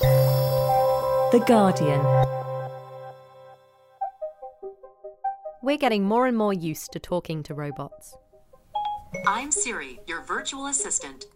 [0.00, 2.00] The Guardian.
[5.62, 8.16] We're getting more and more used to talking to robots.
[9.26, 11.26] I'm Siri, your virtual assistant.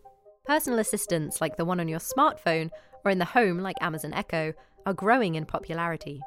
[0.47, 2.71] Personal assistants like the one on your smartphone
[3.05, 4.53] or in the home like Amazon Echo
[4.87, 6.21] are growing in popularity.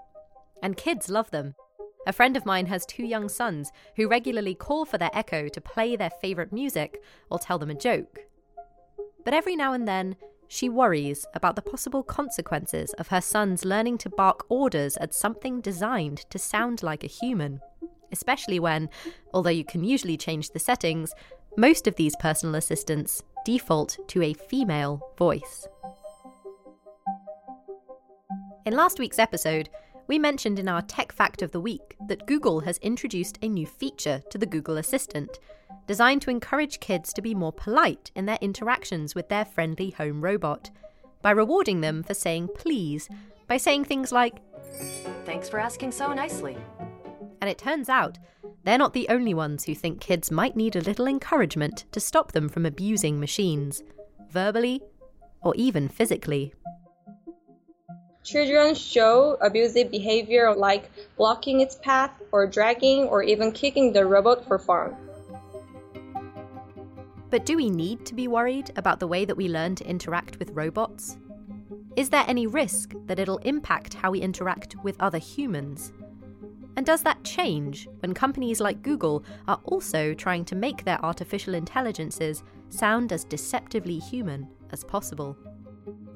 [0.62, 1.56] And kids love them.
[2.08, 5.62] A friend of mine has two young sons who regularly call for their Echo to
[5.62, 8.20] play their favourite music or tell them a joke.
[9.24, 10.16] But every now and then,
[10.56, 15.60] she worries about the possible consequences of her sons learning to bark orders at something
[15.60, 17.60] designed to sound like a human.
[18.12, 18.90] Especially when,
[19.34, 21.14] although you can usually change the settings,
[21.58, 25.68] most of these personal assistants default to a female voice.
[28.66, 29.70] In last week's episode,
[30.08, 33.66] we mentioned in our Tech Fact of the Week that Google has introduced a new
[33.66, 35.38] feature to the Google Assistant,
[35.88, 40.22] designed to encourage kids to be more polite in their interactions with their friendly home
[40.22, 40.70] robot,
[41.22, 43.10] by rewarding them for saying please,
[43.48, 44.42] by saying things like,
[45.26, 46.58] Thanks for asking so nicely.
[47.42, 48.18] And it turns out
[48.64, 52.32] they're not the only ones who think kids might need a little encouragement to stop
[52.32, 53.84] them from abusing machines,
[54.30, 54.82] verbally
[55.42, 56.54] or even physically.
[58.24, 64.48] Children show abusive behavior like blocking its path or dragging or even kicking the robot
[64.48, 64.96] for fun.
[67.30, 70.38] But do we need to be worried about the way that we learn to interact
[70.40, 71.18] with robots?
[71.96, 75.94] Is there any risk that it'll impact how we interact with other humans?
[76.78, 81.54] And does that change when companies like Google are also trying to make their artificial
[81.54, 85.38] intelligences sound as deceptively human as possible?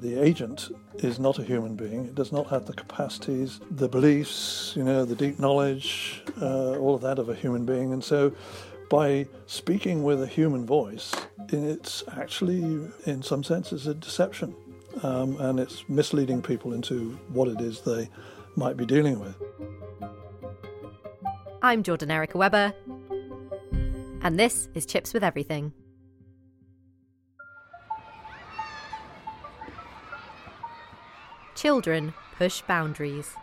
[0.01, 2.05] The agent is not a human being.
[2.05, 6.95] It does not have the capacities, the beliefs, you know, the deep knowledge, uh, all
[6.95, 7.93] of that of a human being.
[7.93, 8.33] And so,
[8.89, 11.13] by speaking with a human voice,
[11.49, 12.61] it's actually,
[13.05, 14.55] in some senses, a deception.
[15.03, 18.09] Um, and it's misleading people into what it is they
[18.55, 19.35] might be dealing with.
[21.61, 22.73] I'm Jordan Erika Webber,
[24.21, 25.73] and this is Chips with Everything.
[31.55, 33.35] Children push boundaries.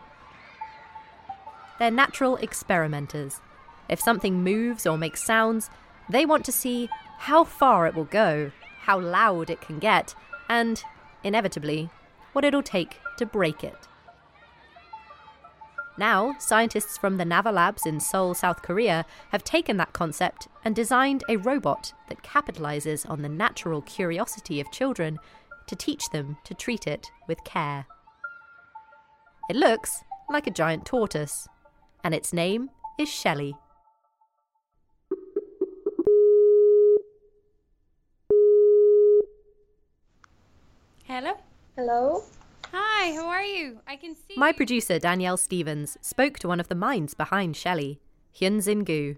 [1.78, 3.40] They're natural experimenters.
[3.88, 5.70] If something moves or makes sounds,
[6.08, 6.88] they want to see
[7.18, 10.14] how far it will go, how loud it can get,
[10.48, 10.82] and,
[11.24, 11.90] inevitably,
[12.32, 13.88] what it'll take to break it.
[15.98, 20.76] Now, scientists from the Naver Labs in Seoul, South Korea, have taken that concept and
[20.76, 25.18] designed a robot that capitalizes on the natural curiosity of children
[25.66, 27.86] to teach them to treat it with care.
[29.48, 31.48] It looks like a giant tortoise,
[32.04, 33.54] and its name is Shelley.
[41.08, 41.34] Hello?
[41.76, 42.24] Hello?
[42.72, 43.78] Hi, how are you?
[43.86, 44.54] I can see My you.
[44.54, 48.00] producer, Danielle Stevens, spoke to one of the minds behind Shelley,
[48.34, 49.14] Hyunjin Gu.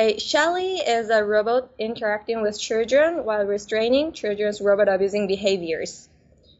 [0.00, 6.08] A Shelly is a robot interacting with children while restraining children's robot abusing behaviors.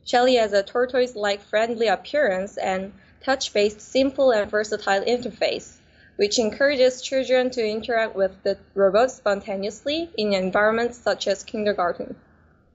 [0.05, 2.93] Shelly has a tortoise-like friendly appearance and
[3.25, 5.75] touch-based simple and versatile interface,
[6.15, 12.15] which encourages children to interact with the robot spontaneously in environments such as kindergarten.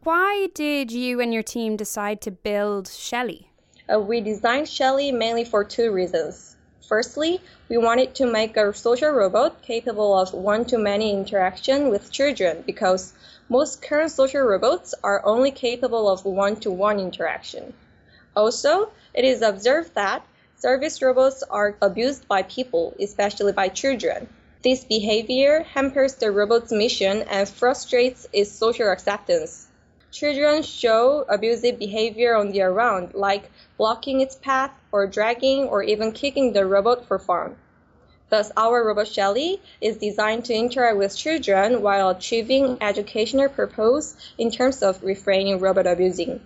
[0.03, 3.47] Why did you and your team decide to build Shelly?
[3.89, 6.57] Uh, we designed Shelly mainly for two reasons.
[6.89, 7.39] Firstly,
[7.69, 13.13] we wanted to make a social robot capable of one-to-many interaction with children because
[13.47, 17.73] most current social robots are only capable of one-to-one interaction.
[18.35, 20.27] Also, it is observed that
[20.57, 24.27] service robots are abused by people, especially by children.
[24.65, 29.67] This behavior hampers the robot's mission and frustrates its social acceptance.
[30.13, 36.11] Children show abusive behavior on their round, like blocking its path or dragging or even
[36.11, 37.55] kicking the robot for fun.
[38.29, 44.49] Thus, our robot Shelly is designed to interact with children while achieving educational purpose in
[44.49, 46.39] terms of refraining robot abusing.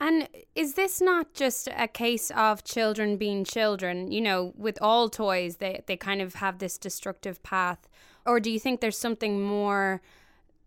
[0.00, 4.12] And is this not just a case of children being children?
[4.12, 7.88] You know, with all toys, they, they kind of have this destructive path.
[8.24, 10.00] Or do you think there's something more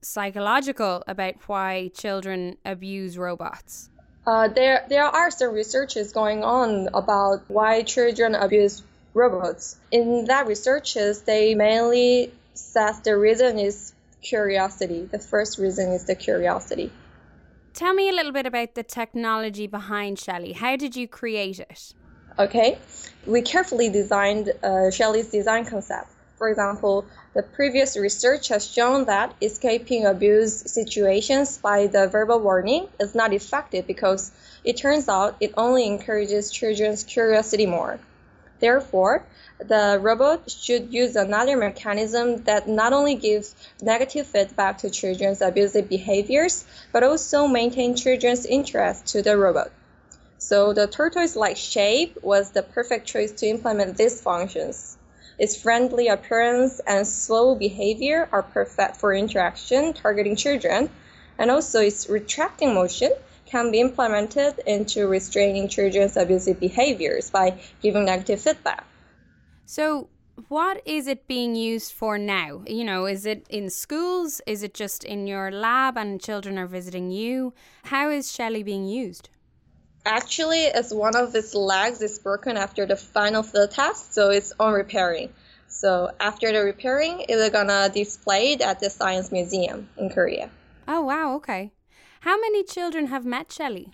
[0.02, 3.90] psychological about why children abuse robots?
[4.26, 8.84] Uh, there, there are some researches going on about why children abuse
[9.14, 9.78] robots.
[9.92, 15.06] In that researches, they mainly says the reason is curiosity.
[15.12, 16.92] The first reason is the curiosity.
[17.74, 20.54] Tell me a little bit about the technology behind Shelly.
[20.54, 21.94] How did you create it?
[22.38, 22.78] Okay,
[23.26, 26.10] we carefully designed uh, Shelly's design concept.
[26.42, 27.06] For example,
[27.36, 33.32] the previous research has shown that escaping abuse situations by the verbal warning is not
[33.32, 34.32] effective because
[34.64, 38.00] it turns out it only encourages children's curiosity more.
[38.60, 39.24] Therefore,
[39.60, 45.90] the robot should use another mechanism that not only gives negative feedback to children's abusive
[45.90, 49.70] behaviors, but also maintain children's interest to the robot.
[50.40, 54.98] So the tortoise-like shape was the perfect choice to implement these functions.
[55.38, 60.90] Its friendly appearance and slow behavior are perfect for interaction targeting children,
[61.38, 63.12] and also its retracting motion
[63.46, 68.86] can be implemented into restraining children's abusive behaviors by giving negative feedback.
[69.66, 70.10] So,
[70.48, 72.64] what is it being used for now?
[72.66, 74.42] You know, is it in schools?
[74.48, 77.54] Is it just in your lab and children are visiting you?
[77.86, 79.30] How is Shelly being used?
[80.06, 84.52] Actually, as one of its legs is broken after the final field test, so it's
[84.60, 85.30] on repairing.
[85.68, 90.50] So after the repairing, it's gonna display it at the Science Museum in Korea.
[90.88, 91.72] Oh wow, okay.
[92.22, 93.92] How many children have met Shelly?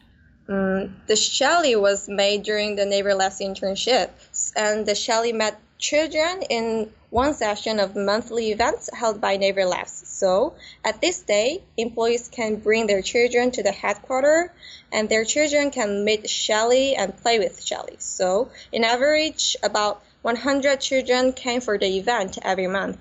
[0.47, 4.09] Mm, the Shelly was made during the Naver Labs internship,
[4.55, 10.03] and the Shelly met children in one session of monthly events held by Naver Labs.
[10.07, 14.49] So, at this day, employees can bring their children to the headquarters
[14.91, 17.95] and their children can meet Shelly and play with Shelly.
[17.99, 22.97] So, in average, about 100 children came for the event every month.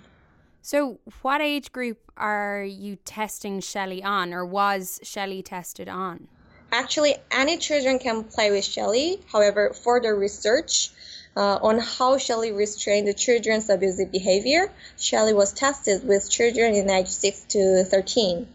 [0.62, 6.28] So, what age group are you testing Shelly on, or was Shelly tested on?
[6.72, 9.20] Actually, any children can play with Shelly.
[9.32, 10.90] However, for the research,
[11.36, 14.72] uh, on how Shelly restrained the children's abusive behavior.
[14.98, 18.46] Shelly was tested with children in age 6 to 13.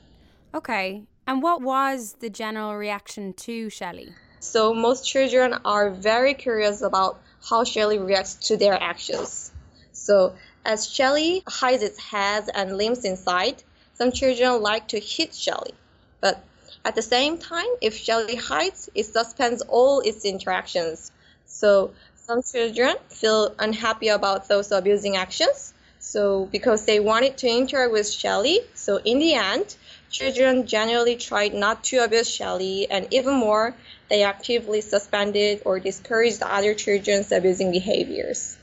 [0.55, 1.03] Okay.
[1.27, 4.13] And what was the general reaction to Shelly?
[4.39, 9.51] So, most children are very curious about how Shelly reacts to their actions.
[9.93, 10.33] So,
[10.65, 13.61] as Shelly hides its head and limbs inside,
[13.93, 15.73] some children like to hit Shelly.
[16.21, 16.43] But
[16.83, 21.11] at the same time, if Shelly hides, it suspends all its interactions.
[21.45, 21.91] So
[22.23, 25.73] some children feel unhappy about those abusing actions.
[25.99, 29.75] So because they wanted to interact with Shelly, so in the end,
[30.09, 33.75] children generally tried not to abuse Shelly, and even more,
[34.09, 38.57] they actively suspended or discouraged other children's abusing behaviors.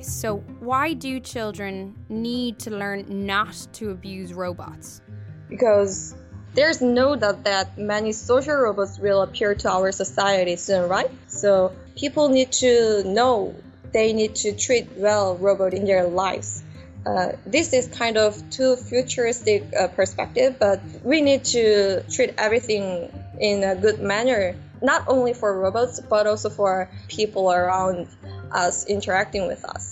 [0.00, 5.02] So, why do children need to learn not to abuse robots?
[5.50, 6.14] Because
[6.54, 11.10] there's no doubt that many social robots will appear to our society soon, right?
[11.28, 13.54] So, people need to know
[13.92, 16.64] they need to treat well robot in their lives.
[17.04, 23.12] Uh, this is kind of too futuristic uh, perspective, but we need to treat everything
[23.38, 28.08] in a good manner, not only for robots, but also for people around
[28.52, 29.91] us interacting with us.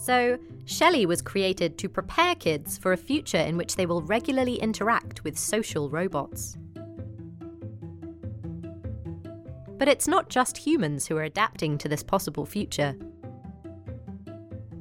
[0.00, 4.54] So, Shelly was created to prepare kids for a future in which they will regularly
[4.54, 6.56] interact with social robots.
[9.76, 12.96] But it's not just humans who are adapting to this possible future.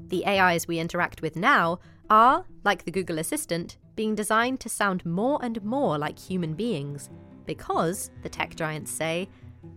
[0.08, 5.06] The AIs we interact with now are, like the Google Assistant, being designed to sound
[5.06, 7.10] more and more like human beings
[7.46, 9.28] because, the tech giants say,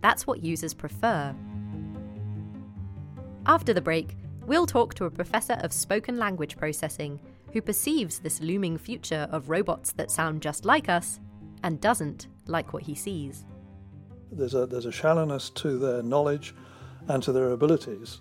[0.02, 1.34] that's what users prefer.
[3.44, 7.20] After the break, We'll talk to a professor of spoken language processing
[7.52, 11.20] who perceives this looming future of robots that sound just like us
[11.62, 13.44] and doesn't like what he sees.
[14.32, 16.54] There's a, there's a shallowness to their knowledge
[17.08, 18.18] and to their abilities,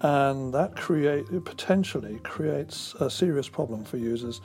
[0.00, 4.40] and that create, potentially creates a serious problem for users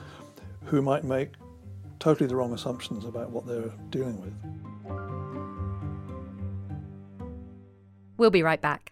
[0.66, 1.34] who might make
[2.00, 4.34] totally the wrong assumptions about what they're dealing with.
[8.18, 8.92] We'll be right back.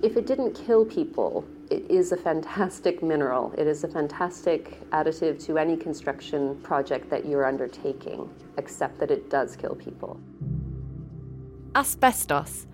[0.00, 3.52] If it didn't kill people, it is a fantastic mineral.
[3.58, 9.28] It is a fantastic additive to any construction project that you're undertaking, except that it
[9.28, 10.20] does kill people.
[11.74, 12.66] Asbestos,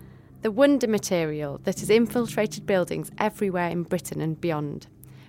[0.42, 4.86] the wonder material that has infiltrated buildings everywhere in Britain and beyond,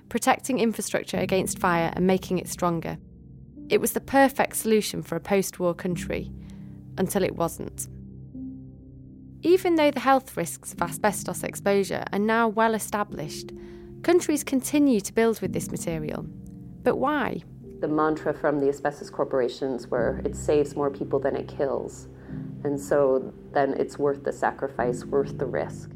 [0.10, 2.98] protecting infrastructure against fire and making it stronger.
[3.70, 6.30] It was the perfect solution for a post war country,
[6.98, 7.88] until it wasn't.
[9.46, 13.52] Even though the health risks of asbestos exposure are now well established,
[14.02, 16.26] countries continue to build with this material.
[16.82, 17.44] But why?
[17.80, 22.08] The mantra from the asbestos corporations were it saves more people than it kills.
[22.64, 25.92] And so then it's worth the sacrifice, worth the risk.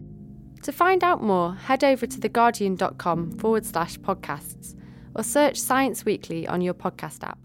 [0.62, 4.76] To find out more, head over to theguardian.com forward slash podcasts
[5.16, 7.40] or search Science Weekly on your podcast app.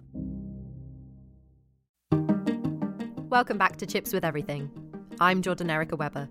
[3.30, 4.83] Welcome back to Chips with Everything.
[5.20, 6.28] I'm Jordan Erika Webber.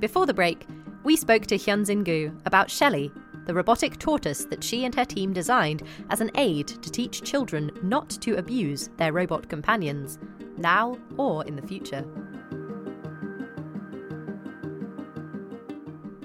[0.00, 0.66] Before the break,
[1.04, 3.12] we spoke to Hyunjin Gu about Shelley,
[3.46, 7.70] the robotic tortoise that she and her team designed as an aid to teach children
[7.82, 10.18] not to abuse their robot companions,
[10.56, 12.04] now or in the future.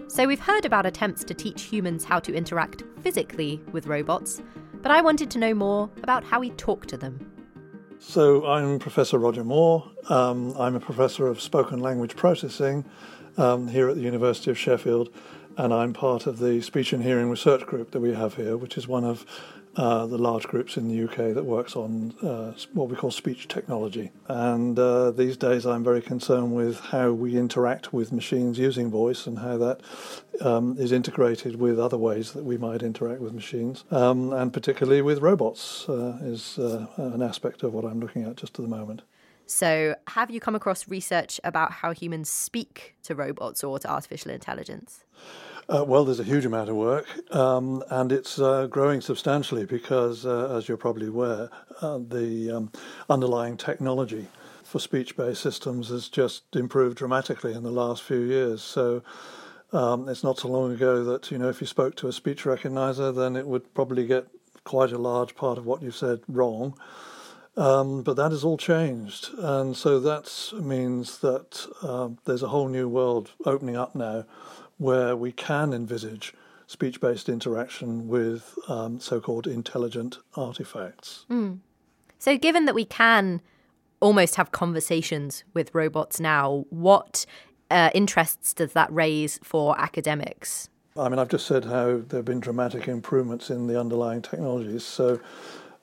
[0.08, 4.42] So, we've heard about attempts to teach humans how to interact physically with robots,
[4.82, 7.29] but I wanted to know more about how we talk to them.
[8.02, 9.84] So, I'm Professor Roger Moore.
[10.08, 12.86] Um, I'm a professor of spoken language processing
[13.38, 15.10] um, here at the University of Sheffield,
[15.58, 18.78] and I'm part of the speech and hearing research group that we have here, which
[18.78, 19.26] is one of
[19.80, 23.48] uh, the large groups in the UK that works on uh, what we call speech
[23.48, 24.12] technology.
[24.28, 29.26] And uh, these days, I'm very concerned with how we interact with machines using voice
[29.26, 29.80] and how that
[30.42, 35.02] um, is integrated with other ways that we might interact with machines, um, and particularly
[35.02, 38.76] with robots uh, is uh, an aspect of what I'm looking at just at the
[38.76, 39.04] moment.
[39.46, 44.30] So, have you come across research about how humans speak to robots or to artificial
[44.32, 45.06] intelligence?
[45.70, 50.26] Uh, well, there's a huge amount of work, um, and it's uh, growing substantially because,
[50.26, 51.48] uh, as you're probably aware,
[51.82, 52.72] uh, the um,
[53.08, 54.26] underlying technology
[54.64, 58.64] for speech based systems has just improved dramatically in the last few years.
[58.64, 59.04] So,
[59.72, 62.46] um, it's not so long ago that, you know, if you spoke to a speech
[62.46, 64.26] recognizer, then it would probably get
[64.64, 66.80] quite a large part of what you said wrong.
[67.58, 72.70] Um, but that has all changed, and so that means that um, there's a whole
[72.70, 74.26] new world opening up now
[74.80, 76.34] where we can envisage
[76.66, 81.26] speech based interaction with um, so called intelligent artifacts.
[81.30, 81.60] Mm.
[82.18, 83.42] So, given that we can
[84.00, 87.26] almost have conversations with robots now, what
[87.70, 90.70] uh, interests does that raise for academics?
[90.98, 94.84] I mean, I've just said how there have been dramatic improvements in the underlying technologies.
[94.84, 95.20] So,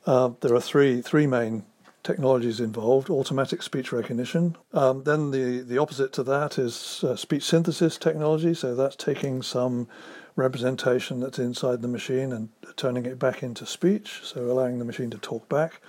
[0.06, 1.64] uh, there are three three main
[2.06, 4.56] technologies involved automatic speech recognition.
[4.72, 8.54] Um, then the, the opposite to that is uh, speech synthesis technology.
[8.54, 9.88] So that's taking some
[10.36, 15.10] representation that's inside the machine and turning it back into speech, so allowing the machine
[15.10, 15.80] to talk back.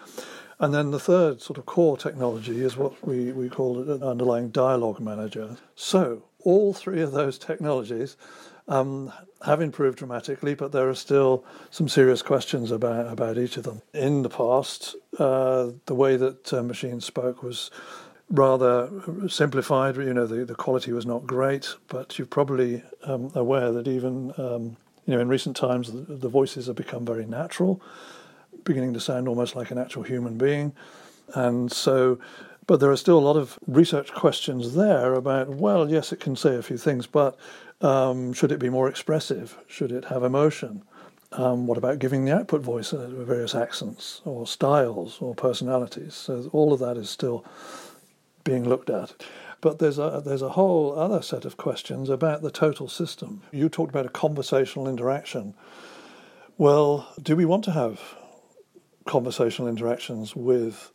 [0.59, 4.49] And then the third sort of core technology is what we, we call an underlying
[4.49, 5.57] dialogue manager.
[5.75, 8.17] So all three of those technologies
[8.67, 9.11] um,
[9.45, 13.81] have improved dramatically, but there are still some serious questions about, about each of them.
[13.93, 17.71] In the past, uh, the way that uh, machines spoke was
[18.29, 18.89] rather
[19.29, 19.95] simplified.
[19.95, 24.33] You know, the, the quality was not great, but you're probably um, aware that even
[24.37, 27.81] um, you know in recent times the, the, voices have become very natural,
[28.65, 30.73] beginning to sound almost like an actual human being,
[31.35, 32.19] and so
[32.67, 36.35] But there are still a lot of research questions there about, well, yes, it can
[36.35, 37.37] say a few things, but
[37.81, 39.57] um, should it be more expressive?
[39.67, 40.83] Should it have emotion?
[41.33, 46.13] Um, what about giving the output voice uh, various accents or styles or personalities?
[46.13, 47.45] So all of that is still
[48.43, 49.13] being looked at.
[49.59, 53.41] But there's a there's a whole other set of questions about the total system.
[53.51, 55.55] You talked about a conversational interaction.
[56.57, 57.99] Well, do we want to have
[59.05, 60.91] conversational interactions with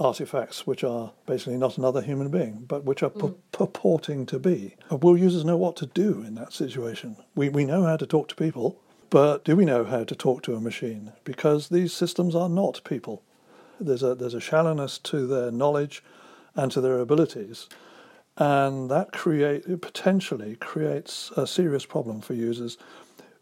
[0.00, 3.36] artifacts which are basically not another human being, but which are mm.
[3.52, 4.76] purporting to be?
[4.90, 7.16] Will users know what to do in that situation?
[7.34, 8.80] We we know how to talk to people,
[9.10, 11.12] but do we know how to talk to a machine?
[11.24, 13.22] Because these systems are not people.
[13.78, 16.02] There's a there's a shallowness to their knowledge
[16.56, 17.68] and to their abilities
[18.40, 22.78] and that create potentially creates a serious problem for users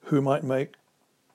[0.07, 0.75] who might make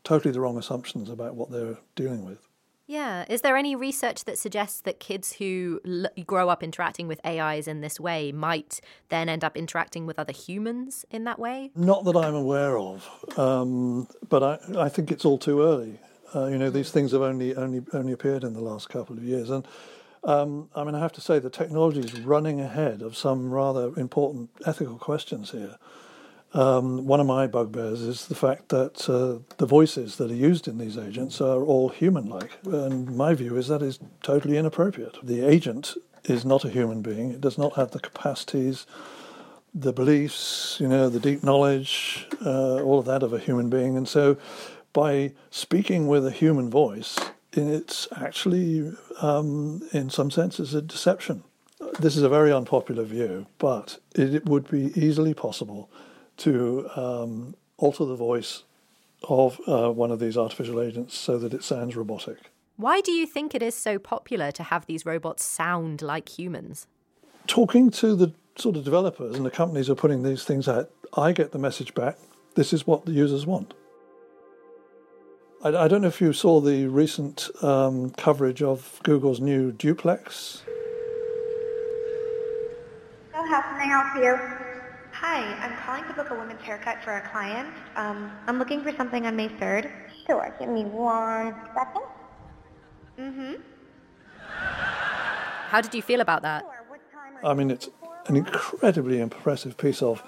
[0.04, 2.46] totally the wrong assumptions about what they're dealing with.
[2.86, 3.26] Yeah.
[3.30, 7.68] Is there any research that suggests that kids who l- grow up interacting with AIs
[7.68, 11.72] in this way might then end up interacting with other humans in that way?
[11.76, 16.00] Not that I'm aware of, um, but I, I think it's all too early.
[16.36, 19.24] Uh, you know, these things have only only only appeared in the last couple of
[19.24, 19.68] years, and
[20.24, 23.94] um, I mean, I have to say the technology is running ahead of some rather
[23.98, 25.78] important ethical questions here.
[26.54, 30.68] Um, one of my bugbears is the fact that uh, the voices that are used
[30.68, 32.52] in these agents are all human like.
[32.66, 35.18] And my view is that is totally inappropriate.
[35.24, 35.96] The agent
[36.26, 38.86] is not a human being, it does not have the capacities,
[39.74, 43.98] the beliefs, you know, the deep knowledge, uh, all of that of a human being.
[43.98, 44.38] And so
[44.94, 47.18] by speaking with a human voice,
[47.52, 51.44] it's actually, um, in some senses, a deception.
[52.00, 55.90] This is a very unpopular view, but it, it would be easily possible
[56.38, 58.64] to um, alter the voice
[59.30, 62.38] of uh, one of these artificial agents so that it sounds robotic.
[62.76, 66.88] Why do you think it is so popular to have these robots sound like humans?
[67.48, 70.90] Talking to the sort of developers and the companies who are putting these things out,
[71.16, 72.18] I get the message back
[72.56, 73.74] this is what the users want.
[75.64, 80.64] I, I don't know if you saw the recent um, coverage of Google's new duplex.
[83.32, 84.63] So how can I help you?
[85.26, 87.74] Hi, I'm calling to book a women's haircut for a client.
[87.96, 89.90] Um, I'm looking for something on May 3rd.
[90.28, 92.04] Sure, give me one second.
[93.18, 93.54] Mm-hmm.
[95.70, 96.66] How did you feel about that?
[97.42, 97.88] I mean, it's
[98.26, 100.22] an incredibly impressive piece of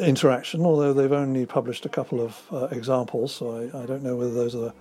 [0.00, 4.16] interaction, although they've only published a couple of uh, examples, so I, I, don't know
[4.16, 4.74] whether those are the,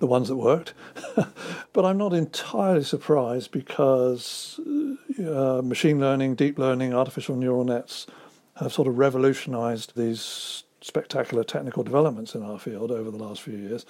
[0.00, 0.74] the ones that worked.
[1.72, 4.60] but I'm not entirely surprised because
[5.18, 8.06] uh, machine learning, deep learning, artificial neural nets
[8.60, 13.56] have sort of revolutionized these spectacular technical developments in our field over the last few
[13.56, 13.84] years.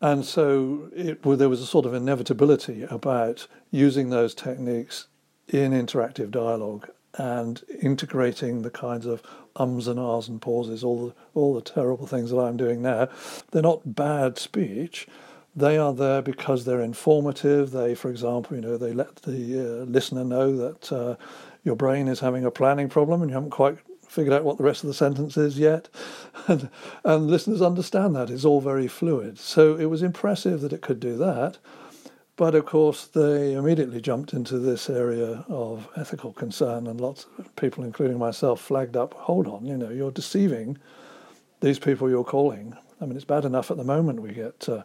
[0.00, 5.08] And so it, well, there was a sort of inevitability about using those techniques
[5.48, 9.22] in interactive dialogue and integrating the kinds of
[9.56, 13.08] ums and ahs and pauses, all the, all the terrible things that I'm doing now,
[13.50, 15.08] they're not bad speech.
[15.56, 17.72] They are there because they're informative.
[17.72, 21.16] They, for example, you know, they let the uh, listener know that uh,
[21.64, 24.64] your brain is having a planning problem and you haven't quite figured out what the
[24.64, 25.88] rest of the sentence is yet.
[26.46, 26.70] And,
[27.04, 28.30] and listeners understand that.
[28.30, 29.38] It's all very fluid.
[29.38, 31.58] So it was impressive that it could do that.
[32.36, 37.54] But of course, they immediately jumped into this area of ethical concern, and lots of
[37.56, 40.78] people, including myself, flagged up hold on, you know, you're deceiving
[41.60, 42.76] these people you're calling.
[43.00, 44.82] I mean, it's bad enough at the moment we get, uh,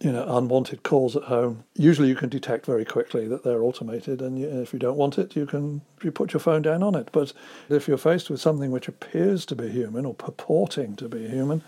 [0.00, 1.64] you know, unwanted calls at home.
[1.74, 5.18] Usually, you can detect very quickly that they're automated, and you, if you don't want
[5.18, 7.08] it, you can you put your phone down on it.
[7.12, 7.32] But
[7.70, 11.62] if you're faced with something which appears to be human or purporting to be human,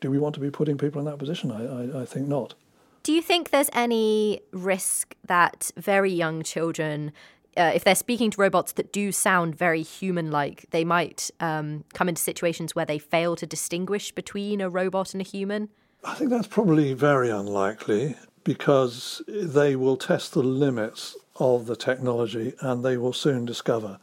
[0.00, 1.50] do we want to be putting people in that position?
[1.50, 2.54] I, I, I think not.
[3.02, 7.12] Do you think there's any risk that very young children,
[7.56, 11.84] uh, if they're speaking to robots that do sound very human like, they might um,
[11.94, 15.68] come into situations where they fail to distinguish between a robot and a human?
[16.04, 22.54] I think that's probably very unlikely because they will test the limits of the technology
[22.60, 23.98] and they will soon discover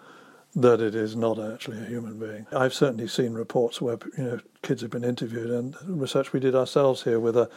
[0.56, 2.46] that it is not actually a human being.
[2.52, 6.56] I've certainly seen reports where you know kids have been interviewed and research we did
[6.56, 7.50] ourselves here with a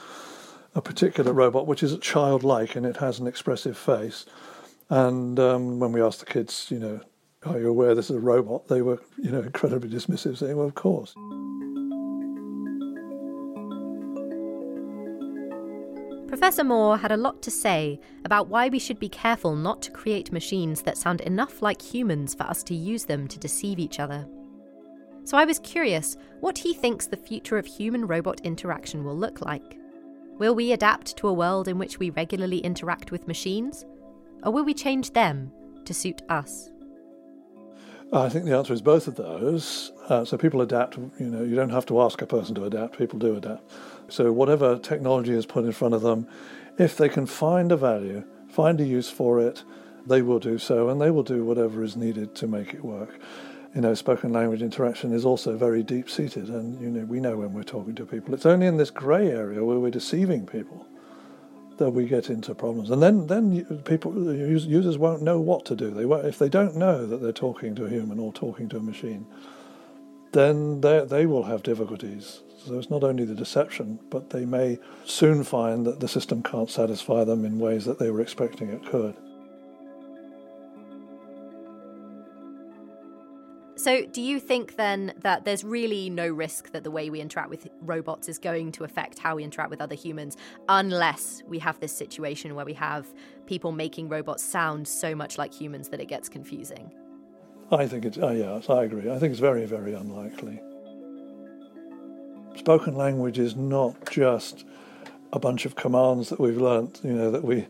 [0.74, 4.26] a particular robot which is childlike and it has an expressive face.
[4.90, 7.00] And um, when we asked the kids, you know,
[7.44, 8.68] are you aware this is a robot?
[8.68, 11.14] They were, you know, incredibly dismissive, saying, well, of course.
[16.28, 19.90] Professor Moore had a lot to say about why we should be careful not to
[19.90, 24.00] create machines that sound enough like humans for us to use them to deceive each
[24.00, 24.26] other.
[25.24, 29.42] So I was curious what he thinks the future of human robot interaction will look
[29.42, 29.78] like.
[30.38, 33.86] Will we adapt to a world in which we regularly interact with machines?
[34.44, 35.50] Or will we change them
[35.84, 36.70] to suit us?
[38.12, 39.90] I think the answer is both of those.
[40.08, 40.96] Uh, so people adapt.
[40.96, 42.98] You know, you don't have to ask a person to adapt.
[42.98, 43.70] People do adapt.
[44.08, 46.28] So whatever technology is put in front of them,
[46.78, 49.64] if they can find a value, find a use for it,
[50.06, 53.18] they will do so, and they will do whatever is needed to make it work.
[53.74, 57.38] You know, spoken language interaction is also very deep seated, and you know we know
[57.38, 58.34] when we're talking to people.
[58.34, 60.86] It's only in this grey area where we're deceiving people
[61.78, 65.90] that we get into problems, and then then people users won't know what to do.
[65.90, 68.78] They won't, if they don't know that they're talking to a human or talking to
[68.78, 69.26] a machine,
[70.32, 72.42] then they they will have difficulties.
[72.64, 76.70] So it's not only the deception, but they may soon find that the system can't
[76.70, 79.14] satisfy them in ways that they were expecting it could.
[83.84, 87.50] So, do you think then that there's really no risk that the way we interact
[87.50, 90.38] with robots is going to affect how we interact with other humans
[90.70, 93.06] unless we have this situation where we have
[93.44, 96.90] people making robots sound so much like humans that it gets confusing?
[97.70, 99.10] I think it's, uh, yes, I agree.
[99.10, 100.62] I think it's very, very unlikely.
[102.56, 104.64] Spoken language is not just
[105.30, 107.66] a bunch of commands that we've learnt, you know, that we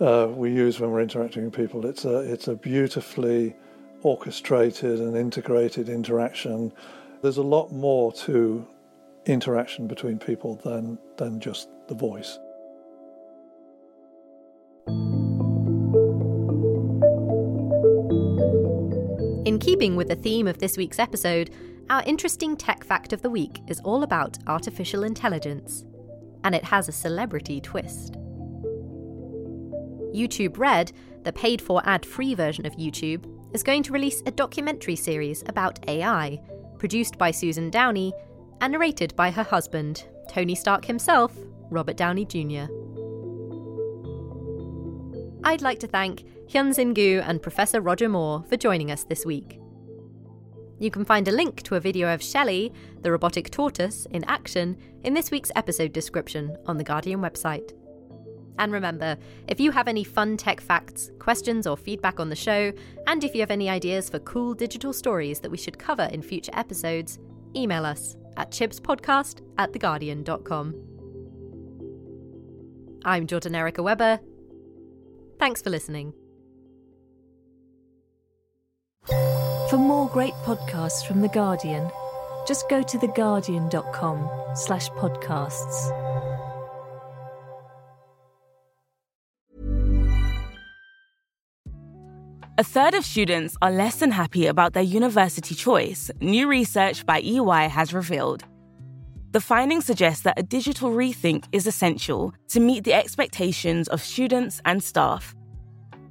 [0.00, 1.86] uh, we use when we're interacting with people.
[1.86, 3.56] It's a it's a beautifully
[4.04, 6.72] orchestrated and integrated interaction.
[7.22, 8.66] There's a lot more to
[9.26, 12.38] interaction between people than, than just the voice.
[19.46, 21.50] In keeping with the theme of this week's episode,
[21.88, 25.84] our interesting tech fact of the week is all about artificial intelligence.
[26.44, 28.14] And it has a celebrity twist.
[30.14, 34.32] YouTube Red, the paid for ad free version of YouTube, is going to release a
[34.32, 36.40] documentary series about AI,
[36.78, 38.12] produced by Susan Downey
[38.60, 41.32] and narrated by her husband, Tony Stark himself,
[41.70, 42.66] Robert Downey Jr.
[45.44, 49.60] I'd like to thank Hyunjin Gu and Professor Roger Moore for joining us this week.
[50.80, 54.76] You can find a link to a video of Shelley, the robotic tortoise, in action
[55.04, 57.72] in this week's episode description on the Guardian website.
[58.58, 59.16] And remember,
[59.48, 62.72] if you have any fun tech facts, questions, or feedback on the show,
[63.06, 66.22] and if you have any ideas for cool digital stories that we should cover in
[66.22, 67.18] future episodes,
[67.56, 70.74] email us at chipspodcast at theguardian.com.
[73.04, 74.18] I'm Jordan Erika Webber.
[75.38, 76.14] Thanks for listening.
[79.70, 81.90] For more great podcasts from The Guardian,
[82.46, 86.03] just go to theguardian.com slash podcasts.
[92.56, 97.20] A third of students are less than happy about their university choice, new research by
[97.20, 98.44] EY has revealed.
[99.32, 104.60] The findings suggest that a digital rethink is essential to meet the expectations of students
[104.64, 105.34] and staff.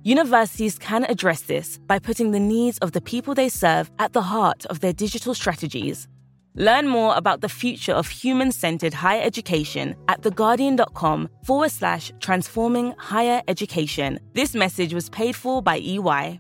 [0.03, 4.23] Universities can address this by putting the needs of the people they serve at the
[4.23, 6.09] heart of their digital strategies.
[6.55, 12.93] Learn more about the future of human centered higher education at theguardian.com forward slash transforming
[12.97, 14.19] higher education.
[14.33, 16.39] This message was paid for by EY.